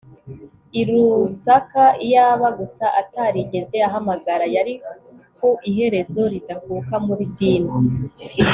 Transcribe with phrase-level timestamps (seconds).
[0.81, 4.45] i lusaka- iyaba gusa atarigeze ahamagara.
[4.55, 4.73] yari
[5.37, 7.63] ku iherezo ridakuka muri dean